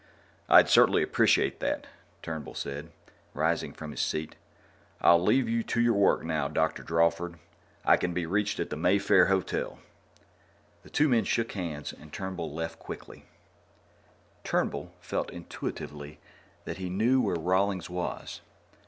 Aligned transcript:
"I'd 0.49 0.67
certainly 0.67 1.03
appreciate 1.03 1.59
that," 1.59 1.85
Turnbull 2.23 2.55
said, 2.55 2.89
rising 3.35 3.71
from 3.71 3.91
his 3.91 3.99
seat. 4.01 4.35
"I'll 4.99 5.21
leave 5.21 5.47
you 5.47 5.61
to 5.61 5.79
your 5.79 5.93
work 5.93 6.23
now, 6.23 6.47
Dr. 6.47 6.81
Drawford. 6.81 7.37
I 7.85 7.97
can 7.97 8.11
be 8.11 8.25
reached 8.25 8.59
at 8.59 8.71
the 8.71 8.75
Mayfair 8.75 9.27
Hotel." 9.27 9.77
The 10.81 10.89
two 10.89 11.07
men 11.07 11.23
shook 11.25 11.51
hands, 11.51 11.93
and 11.93 12.11
Turnbull 12.11 12.51
left 12.51 12.79
quickly. 12.79 13.25
Turnbull 14.43 14.91
felt 15.01 15.29
intuitively 15.29 16.19
that 16.65 16.77
he 16.79 16.89
knew 16.89 17.21
where 17.21 17.35
Rawlings 17.35 17.87
was. 17.87 18.41